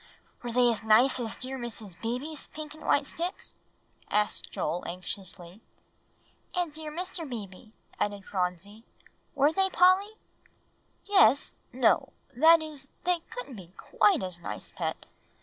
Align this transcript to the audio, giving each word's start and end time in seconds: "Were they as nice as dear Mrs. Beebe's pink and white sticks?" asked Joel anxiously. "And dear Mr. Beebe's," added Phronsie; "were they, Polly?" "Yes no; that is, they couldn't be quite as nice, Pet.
"Were 0.41 0.51
they 0.51 0.67
as 0.71 0.81
nice 0.81 1.19
as 1.19 1.35
dear 1.35 1.59
Mrs. 1.59 1.95
Beebe's 2.01 2.47
pink 2.47 2.73
and 2.73 2.83
white 2.87 3.05
sticks?" 3.05 3.53
asked 4.09 4.49
Joel 4.49 4.83
anxiously. 4.87 5.61
"And 6.55 6.73
dear 6.73 6.91
Mr. 6.91 7.23
Beebe's," 7.29 7.71
added 7.99 8.25
Phronsie; 8.25 8.83
"were 9.35 9.51
they, 9.51 9.69
Polly?" 9.69 10.13
"Yes 11.05 11.53
no; 11.71 12.13
that 12.35 12.63
is, 12.63 12.87
they 13.03 13.19
couldn't 13.29 13.57
be 13.57 13.73
quite 13.77 14.23
as 14.23 14.39
nice, 14.41 14.71
Pet. 14.71 15.05